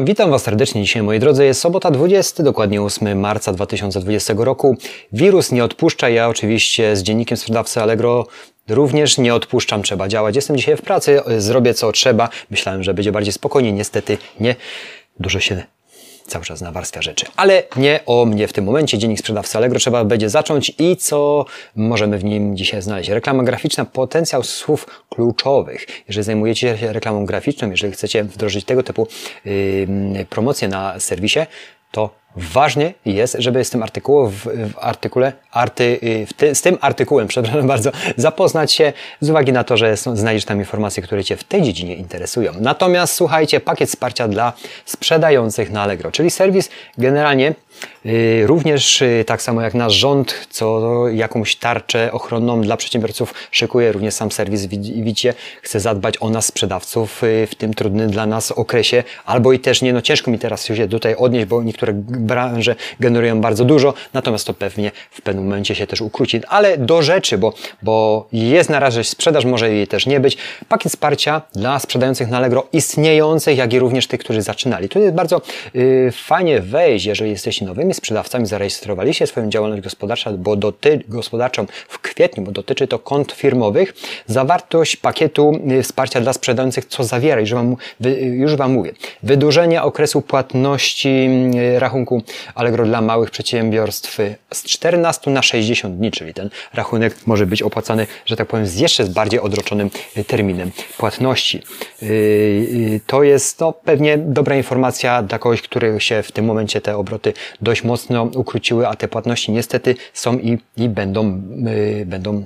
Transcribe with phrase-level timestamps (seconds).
[0.00, 1.44] Witam, Was serdecznie dzisiaj, moi drodzy.
[1.44, 4.76] Jest sobota 20, dokładnie 8 marca 2020 roku.
[5.12, 6.08] Wirus nie odpuszcza.
[6.08, 8.26] Ja oczywiście z dziennikiem sprzedawcy Allegro
[8.68, 9.82] również nie odpuszczam.
[9.82, 10.36] Trzeba działać.
[10.36, 12.28] Jestem dzisiaj w pracy, zrobię co trzeba.
[12.50, 13.72] Myślałem, że będzie bardziej spokojnie.
[13.72, 14.54] Niestety nie.
[15.20, 15.62] Dużo się
[16.26, 17.26] cały czas nawarstwia rzeczy.
[17.36, 18.98] Ale nie o mnie w tym momencie.
[18.98, 21.44] Dziennik sprzedawcy Allegro trzeba będzie zacząć i co
[21.76, 23.10] możemy w nim dzisiaj znaleźć.
[23.10, 25.86] Reklama graficzna, potencjał słów kluczowych.
[26.08, 29.06] Jeżeli zajmujecie się reklamą graficzną, jeżeli chcecie wdrożyć tego typu
[29.44, 31.40] yy, promocje na serwisie,
[31.90, 36.62] to Ważne jest, żeby z tym artykułem, w, w artykule, arty, y, w ty, z
[36.62, 41.02] tym artykułem, przepraszam bardzo, zapoznać się z uwagi na to, że są, znajdziesz tam informacje,
[41.02, 42.52] które Cię w tej dziedzinie interesują.
[42.60, 44.52] Natomiast słuchajcie, pakiet wsparcia dla
[44.84, 47.54] sprzedających na Allegro, czyli serwis generalnie
[48.06, 53.92] y, również y, tak samo jak nasz rząd, co jakąś tarczę ochronną dla przedsiębiorców szykuje,
[53.92, 59.04] również sam serwis widzicie, chce zadbać o nas sprzedawców w tym trudnym dla nas okresie,
[59.24, 63.40] albo i też nie, no ciężko mi teraz się tutaj odnieść, bo niektóre branże generują
[63.40, 66.40] bardzo dużo, natomiast to pewnie w pewnym momencie się też ukróci.
[66.48, 70.36] Ale do rzeczy, bo, bo jest na razie sprzedaż, może jej też nie być.
[70.68, 74.88] Pakiet wsparcia dla sprzedających na Allegro istniejących, jak i również tych, którzy zaczynali.
[74.88, 75.40] Tu jest bardzo
[75.74, 81.98] yy, fajnie wejść, jeżeli jesteście nowymi sprzedawcami, zarejestrowaliście swoją działalność gospodarczą, bo doty, gospodarczą w
[81.98, 83.94] kwietniu, bo dotyczy to kont firmowych.
[84.26, 87.76] Zawartość pakietu yy, wsparcia dla sprzedających, co zawiera, już Wam,
[88.22, 88.92] już wam mówię.
[89.22, 94.18] Wydłużenie okresu płatności yy, rachunku rachunku Allegro dla małych przedsiębiorstw
[94.52, 98.78] z 14 na 60 dni, czyli ten rachunek może być opłacany, że tak powiem, z
[98.78, 99.90] jeszcze bardziej odroczonym
[100.26, 101.62] terminem płatności.
[102.02, 106.80] Yy, yy, to jest no, pewnie dobra informacja dla kogoś, który się w tym momencie
[106.80, 111.40] te obroty dość mocno ukróciły, a te płatności niestety są i, i będą,
[112.06, 112.44] będą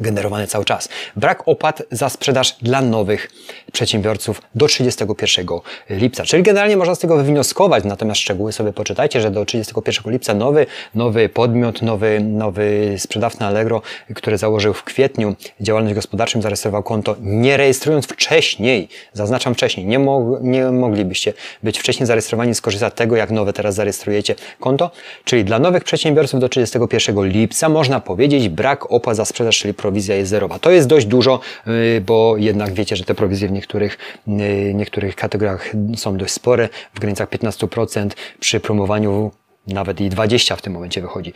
[0.00, 0.88] generowane cały czas.
[1.16, 3.30] Brak opłat za sprzedaż dla nowych
[3.72, 5.46] przedsiębiorców do 31
[5.90, 6.24] lipca.
[6.24, 10.66] Czyli generalnie można z tego wywnioskować, natomiast szczegóły sobie poczytajcie, że do 31 lipca nowy,
[10.94, 13.82] nowy podmiot, nowy, nowy sprzedawca Allegro,
[14.14, 20.38] który założył w kwietniu działalność gospodarczą, zarejestrował konto, nie rejestrując wcześniej, zaznaczam wcześniej, nie, mo
[20.40, 21.32] nie moglibyście
[21.62, 24.90] być wcześniej zarejestrowani, skorzystać z tego, jak nowe teraz zarejestrujecie konto.
[25.24, 30.14] Czyli dla nowych przedsiębiorców do 31 lipca można powiedzieć brak opłat za sprzedaż, czyli prowizja
[30.16, 30.58] jest zerowa.
[30.58, 35.16] To jest dość dużo, y, bo jednak wiecie, że te prowizje w niektórych, y, niektórych
[35.16, 39.30] kategoriach są dość spore, w granicach 15%, przy promowaniu
[39.68, 41.32] nawet i 20 w tym momencie wychodzi.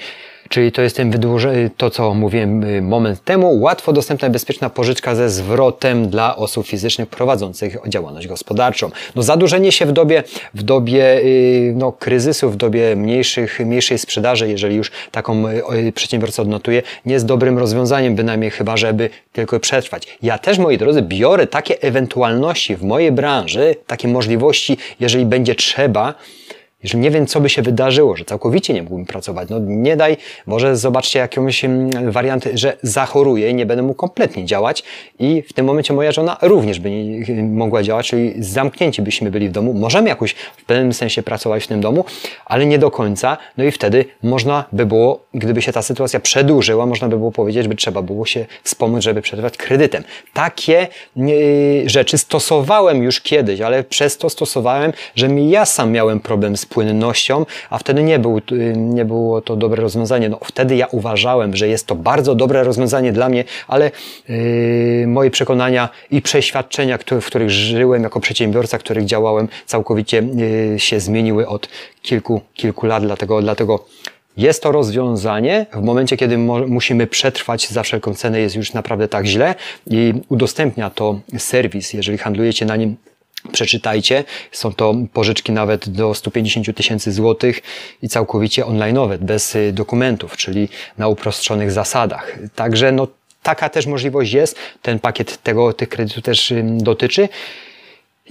[0.49, 5.15] Czyli to jest ten wydłużenie, to co mówiłem y, moment temu, łatwo dostępna bezpieczna pożyczka
[5.15, 8.91] ze zwrotem dla osób fizycznych prowadzących działalność gospodarczą.
[9.15, 10.23] No zadłużenie się w dobie,
[10.55, 16.43] w dobie y, no, kryzysu, w dobie mniejszych, mniejszej sprzedaży, jeżeli już taką y, przedsiębiorca
[16.43, 20.19] odnotuje, nie jest dobrym rozwiązaniem, bynajmniej chyba, żeby tylko przetrwać.
[20.23, 26.15] Ja też, moi drodzy, biorę takie ewentualności w mojej branży, takie możliwości, jeżeli będzie trzeba,
[26.83, 30.17] jeżeli nie wiem, co by się wydarzyło, że całkowicie nie mógłbym pracować, no nie daj,
[30.47, 31.65] może zobaczcie jakąś
[32.09, 34.83] wariant, że zachoruję i nie będę mógł kompletnie działać
[35.19, 39.49] i w tym momencie moja żona również by nie mogła działać, czyli zamknięci byśmy byli
[39.49, 39.75] w domu.
[39.75, 42.05] Możemy jakoś w pewnym sensie pracować w tym domu,
[42.47, 43.37] ale nie do końca.
[43.57, 47.69] No i wtedy można by było, gdyby się ta sytuacja przedłużyła, można by było powiedzieć,
[47.69, 50.05] by trzeba było się wspomóc, żeby przetrwać kredytem.
[50.33, 50.89] Takie
[51.87, 56.67] rzeczy stosowałem już kiedyś, ale przez to stosowałem, że mi ja sam miałem problem z
[56.73, 58.41] płynnością, a wtedy nie, był,
[58.77, 60.29] nie było to dobre rozwiązanie.
[60.29, 63.91] No, wtedy ja uważałem, że jest to bardzo dobre rozwiązanie dla mnie, ale
[64.29, 70.23] yy, moje przekonania i przeświadczenia, w których żyłem jako przedsiębiorca, w których działałem, całkowicie
[70.73, 71.69] yy, się zmieniły od
[72.03, 73.85] kilku, kilku lat, dlatego, dlatego
[74.37, 75.67] jest to rozwiązanie.
[75.73, 79.55] W momencie, kiedy musimy przetrwać za wszelką cenę, jest już naprawdę tak źle
[79.87, 82.97] i udostępnia to serwis, jeżeli handlujecie na nim
[83.53, 87.61] Przeczytajcie, są to pożyczki nawet do 150 tysięcy złotych
[88.03, 92.39] i całkowicie online'owe, bez y, dokumentów, czyli na uproszczonych zasadach.
[92.55, 93.09] Także no,
[93.43, 94.57] taka też możliwość jest.
[94.83, 97.29] Ten pakiet tego, tych kredytów też dotyczy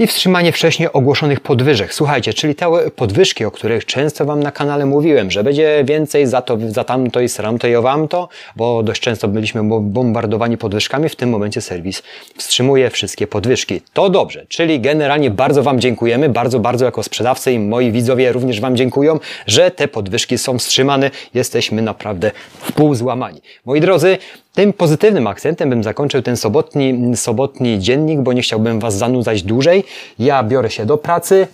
[0.01, 1.93] i wstrzymanie wcześniej ogłoszonych podwyżek.
[1.93, 6.41] Słuchajcie, czyli te podwyżki, o których często Wam na kanale mówiłem, że będzie więcej za
[6.41, 11.29] to, za tamto i sramto i owamto, bo dość często byliśmy bombardowani podwyżkami, w tym
[11.29, 12.03] momencie serwis
[12.37, 13.81] wstrzymuje wszystkie podwyżki.
[13.93, 18.61] To dobrze, czyli generalnie bardzo Wam dziękujemy, bardzo, bardzo jako sprzedawcy i moi widzowie również
[18.61, 21.11] Wam dziękują, że te podwyżki są wstrzymane.
[21.33, 23.41] Jesteśmy naprawdę w pół złamani.
[23.65, 24.17] Moi drodzy,
[24.53, 29.83] tym pozytywnym akcentem bym zakończył ten sobotni, sobotni dziennik, bo nie chciałbym Was zanudzać dłużej.
[30.19, 31.47] Ja biorę się do pracy,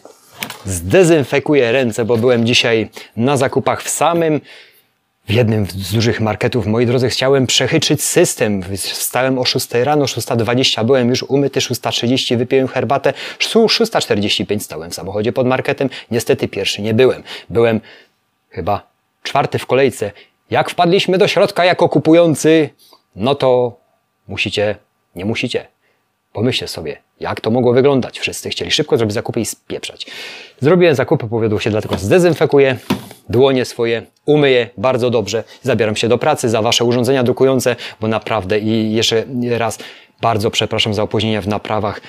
[0.65, 4.41] zdezynfekuję ręce, bo byłem dzisiaj na zakupach w samym
[5.27, 8.63] w jednym z dużych marketów, moi drodzy, chciałem przechyczyć system.
[8.77, 15.33] Wstałem o 6 rano, 6.20 byłem już umyty, 6.30 wypiłem herbatę, 6.45 stałem w samochodzie
[15.33, 15.89] pod marketem.
[16.11, 17.23] Niestety pierwszy nie byłem.
[17.50, 17.81] Byłem
[18.50, 18.88] chyba
[19.23, 20.11] czwarty w kolejce.
[20.50, 22.69] Jak wpadliśmy do środka jako kupujący,
[23.17, 23.79] no to
[24.27, 24.75] musicie,
[25.15, 25.67] nie musicie.
[26.33, 28.19] Pomyślcie sobie, jak to mogło wyglądać.
[28.19, 30.07] Wszyscy chcieli szybko zrobić zakupy i spieprzać.
[30.59, 32.77] Zrobiłem zakupy, powiodło się, dlatego zdezynfekuję
[33.29, 38.59] dłonie swoje, umyję bardzo dobrze, zabieram się do pracy za Wasze urządzenia drukujące, bo naprawdę
[38.59, 39.79] i jeszcze raz
[40.21, 42.01] bardzo przepraszam za opóźnienia w naprawach.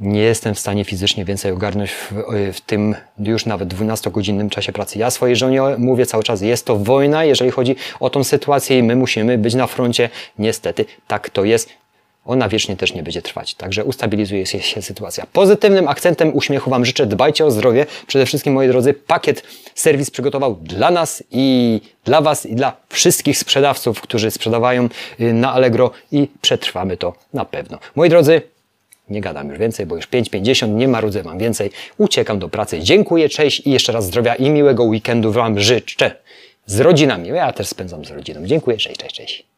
[0.00, 2.12] Nie jestem w stanie fizycznie więcej ogarnąć w,
[2.52, 4.98] w tym już nawet 12-godzinnym czasie pracy.
[4.98, 8.82] Ja swojej żonie mówię cały czas, jest to wojna, jeżeli chodzi o tą sytuację i
[8.82, 10.10] my musimy być na froncie.
[10.38, 11.70] Niestety tak to jest
[12.24, 13.54] ona wiecznie też nie będzie trwać.
[13.54, 15.26] Także ustabilizuje się sytuacja.
[15.32, 17.06] Pozytywnym akcentem uśmiechu Wam życzę.
[17.06, 17.86] Dbajcie o zdrowie.
[18.06, 19.42] Przede wszystkim, moi drodzy, pakiet
[19.74, 24.88] serwis przygotował dla nas i dla Was i dla wszystkich sprzedawców, którzy sprzedawają
[25.20, 27.78] y, na Allegro i przetrwamy to na pewno.
[27.94, 28.42] Moi drodzy,
[29.08, 31.70] nie gadam już więcej, bo już 5.50, nie marudzę Wam więcej.
[31.98, 32.80] Uciekam do pracy.
[32.80, 36.16] Dziękuję, cześć i jeszcze raz zdrowia i miłego weekendu Wam życzę.
[36.66, 37.28] Z rodzinami.
[37.28, 38.46] Ja też spędzam z rodziną.
[38.46, 39.53] Dziękuję, cześć, cześć, cześć.